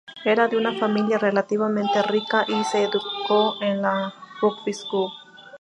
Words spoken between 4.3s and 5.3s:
Rugby School.